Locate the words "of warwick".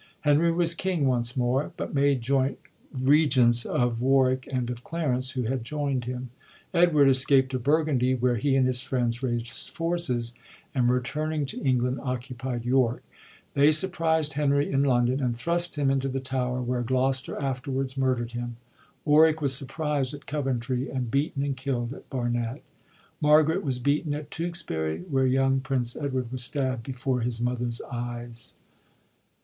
3.65-4.49